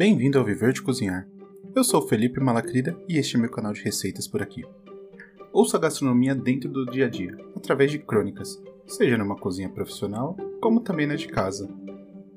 Bem-vindo 0.00 0.38
ao 0.38 0.44
Viver 0.46 0.72
de 0.72 0.80
Cozinhar. 0.80 1.28
Eu 1.76 1.84
sou 1.84 2.00
Felipe 2.00 2.40
Malacrida 2.40 2.98
e 3.06 3.18
este 3.18 3.36
é 3.36 3.38
meu 3.38 3.50
canal 3.50 3.74
de 3.74 3.82
receitas 3.82 4.26
por 4.26 4.40
aqui. 4.40 4.64
Ouça 5.52 5.76
a 5.76 5.80
gastronomia 5.80 6.34
dentro 6.34 6.70
do 6.70 6.86
dia 6.86 7.04
a 7.04 7.08
dia, 7.10 7.36
através 7.54 7.90
de 7.90 7.98
crônicas, 7.98 8.58
seja 8.86 9.18
numa 9.18 9.36
cozinha 9.36 9.68
profissional, 9.68 10.34
como 10.58 10.80
também 10.80 11.06
na 11.06 11.16
de 11.16 11.28
casa. 11.28 11.68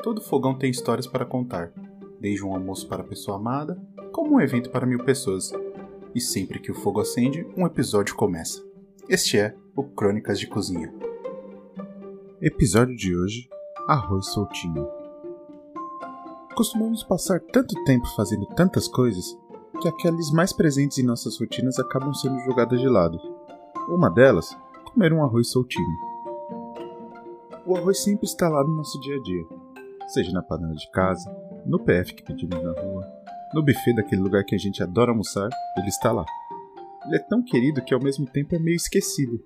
Todo 0.04 0.20
fogão 0.20 0.57
tem 0.57 0.70
histórias 0.70 1.07
para 1.07 1.26
contar, 1.26 1.71
desde 2.20 2.44
um 2.44 2.54
almoço 2.54 2.86
para 2.86 3.02
a 3.02 3.07
pessoa 3.07 3.38
amada, 3.38 3.82
como 4.11 4.36
um 4.36 4.41
evento 4.41 4.70
para 4.70 4.86
mil 4.86 5.02
pessoas. 5.02 5.54
E 6.14 6.20
sempre 6.20 6.59
que 6.59 6.70
o 6.70 6.75
fogo 6.75 7.00
acende, 7.00 7.48
um 7.55 7.66
episódio 7.66 8.14
começa. 8.14 8.61
Este 9.07 9.39
é 9.39 9.55
o 9.73 9.86
Crônicas 9.86 10.38
de 10.38 10.48
Cozinha. 10.48 10.93
Episódio 12.41 12.93
de 12.98 13.16
hoje: 13.16 13.48
Arroz 13.88 14.34
soltinho. 14.34 15.03
Costumamos 16.55 17.03
passar 17.03 17.39
tanto 17.39 17.73
tempo 17.84 18.05
fazendo 18.16 18.45
tantas 18.45 18.88
coisas 18.88 19.38
que 19.81 19.88
aquelas 19.88 20.31
mais 20.31 20.53
presentes 20.53 20.99
em 20.99 21.03
nossas 21.03 21.39
rotinas 21.39 21.79
acabam 21.79 22.13
sendo 22.13 22.39
jogadas 22.41 22.79
de 22.79 22.88
lado. 22.88 23.20
Uma 23.89 24.07
delas, 24.09 24.55
comer 24.85 25.12
um 25.12 25.23
arroz 25.23 25.49
soltinho. 25.49 25.98
O 27.66 27.76
arroz 27.76 28.03
sempre 28.03 28.26
está 28.26 28.49
lá 28.49 28.63
no 28.63 28.77
nosso 28.77 28.99
dia 29.02 29.16
a 29.16 29.23
dia, 29.23 29.45
seja 30.09 30.31
na 30.31 30.43
panela 30.43 30.76
de 30.76 30.91
casa, 30.91 31.27
no 31.66 31.79
PF 31.79 32.13
que 32.13 32.23
pedimos 32.23 32.63
na 32.63 32.71
rua, 32.71 33.07
no 33.54 33.63
buffet 33.63 33.95
daquele 33.95 34.21
lugar 34.21 34.43
que 34.43 34.54
a 34.54 34.59
gente 34.59 34.84
adora 34.84 35.12
almoçar, 35.12 35.49
ele 35.77 35.88
está 35.88 36.12
lá. 36.12 36.26
Ele 37.07 37.15
é 37.15 37.20
tão 37.20 37.43
querido 37.43 37.84
que 37.84 37.95
ao 37.95 38.01
mesmo 38.01 38.27
tempo 38.27 38.55
é 38.55 38.59
meio 38.59 38.76
esquecido. 38.76 39.43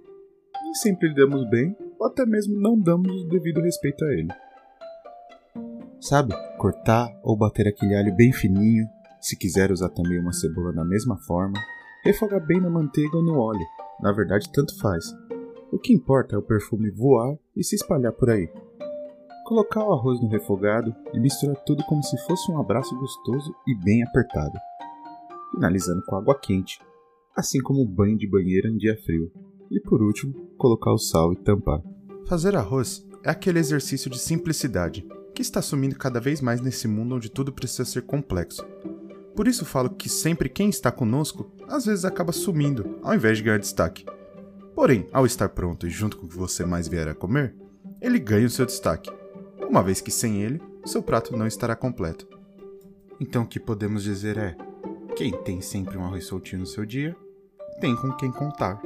Nem 0.61 0.73
sempre 0.73 1.08
lidamos 1.08 1.49
bem, 1.49 1.73
ou 1.97 2.08
até 2.08 2.25
mesmo 2.25 2.59
não 2.59 2.77
damos 2.77 3.23
o 3.23 3.27
devido 3.30 3.61
respeito 3.61 4.03
a 4.03 4.13
ele. 4.13 4.47
Sabe, 6.00 6.34
cortar 6.58 7.10
ou 7.24 7.36
bater 7.36 7.68
aquele 7.68 7.96
alho 7.96 8.16
bem 8.16 8.31
fininho, 8.31 8.88
se 9.20 9.36
quiser 9.36 9.72
usar 9.72 9.90
também 9.90 10.20
uma 10.20 10.31
cebola 10.31 10.72
da 10.72 10.86
mesma 10.86 11.17
forma, 11.17 11.59
refogar 12.04 12.45
bem 12.45 12.62
na 12.62 12.70
manteiga 12.70 13.17
ou 13.17 13.23
no 13.23 13.39
óleo, 13.39 13.66
na 14.00 14.12
verdade 14.12 14.50
tanto 14.52 14.80
faz. 14.80 15.06
O 15.72 15.80
que 15.80 15.92
importa 15.92 16.36
é 16.36 16.39
o 16.39 16.44
perfume 16.44 16.92
voar 16.92 17.36
e 17.56 17.64
se 17.64 17.76
espalhar 17.76 18.14
por 18.14 18.30
aí. 18.30 18.48
Colocar 19.45 19.84
o 19.84 19.94
arroz 19.94 20.22
no 20.22 20.30
refogado 20.30 20.95
e 21.14 21.20
misturar 21.20 21.58
tudo 21.66 21.84
como 21.86 22.04
se 22.04 22.17
fosse 22.26 22.52
um 22.52 22.59
abraço 22.59 22.95
gostoso 22.98 23.54
e 23.67 23.76
bem 23.84 24.04
apertado. 24.04 24.58
Finalizando 25.52 26.04
com 26.06 26.16
água 26.16 26.39
quente, 26.39 26.80
assim 27.36 27.59
como 27.61 27.82
o 27.82 27.88
banho 27.88 28.17
de 28.17 28.30
banheira 28.30 28.70
em 28.70 28.78
dia 28.78 28.95
frio. 29.04 29.32
E 29.72 29.80
por 29.80 30.02
último, 30.02 30.34
colocar 30.58 30.94
o 30.94 30.98
sal 30.98 31.34
e 31.34 31.38
tampar. 31.38 31.82
Fazer 32.28 32.56
arroz 32.56 33.06
é 33.23 33.30
aquele 33.30 33.59
exercício 33.59 34.09
de 34.09 34.20
simplicidade 34.20 35.06
que 35.38 35.41
está 35.43 35.61
sumindo 35.61 35.95
cada 35.95 36.19
vez 36.19 36.41
mais 36.41 36.59
nesse 36.59 36.88
mundo 36.88 37.13
onde 37.13 37.30
tudo 37.30 37.53
precisa 37.53 37.85
ser 37.85 38.02
complexo. 38.02 38.66
Por 39.35 39.47
isso 39.47 39.66
falo 39.66 39.91
que 39.91 40.09
sempre 40.09 40.49
quem 40.49 40.67
está 40.67 40.91
conosco 40.91 41.52
às 41.67 41.85
vezes 41.85 42.05
acaba 42.05 42.31
sumindo, 42.31 42.97
ao 43.03 43.13
invés 43.13 43.38
de 43.38 43.43
ganhar 43.43 43.59
destaque. 43.59 44.03
Porém, 44.73 45.08
ao 45.13 45.27
estar 45.27 45.49
pronto 45.49 45.85
e 45.85 45.91
junto 45.91 46.17
com 46.17 46.25
o 46.25 46.27
que 46.27 46.35
você 46.35 46.65
mais 46.65 46.88
vier 46.88 47.08
a 47.08 47.13
comer, 47.13 47.53
ele 48.02 48.17
ganha 48.17 48.47
o 48.47 48.49
seu 48.49 48.65
destaque, 48.65 49.11
uma 49.61 49.83
vez 49.83 50.02
que 50.02 50.09
sem 50.09 50.41
ele, 50.41 50.59
seu 50.83 51.03
prato 51.03 51.38
não 51.38 51.45
estará 51.45 51.75
completo. 51.75 52.27
Então 53.19 53.43
o 53.43 53.47
que 53.47 53.59
podemos 53.59 54.03
dizer 54.03 54.38
é: 54.39 54.58
quem 55.15 55.31
tem 55.43 55.61
sempre 55.61 55.99
um 55.99 56.03
arroz 56.03 56.25
soltinho 56.25 56.61
no 56.61 56.65
seu 56.65 56.83
dia, 56.83 57.15
tem 57.80 57.95
com 57.95 58.11
quem 58.13 58.31
contar. 58.31 58.81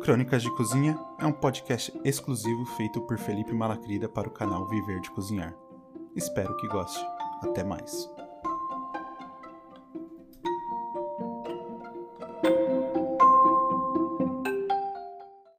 Crônicas 0.00 0.44
de 0.44 0.54
Cozinha 0.54 0.96
é 1.18 1.26
um 1.26 1.32
podcast 1.32 1.92
exclusivo 2.04 2.64
feito 2.76 3.00
por 3.00 3.18
Felipe 3.18 3.52
Malacrida 3.52 4.08
para 4.08 4.28
o 4.28 4.32
canal 4.32 4.68
Viver 4.68 5.00
de 5.00 5.10
Cozinhar. 5.10 5.56
Espero 6.16 6.56
que 6.56 6.68
goste. 6.68 7.04
Até 7.42 7.62
mais. 7.62 8.17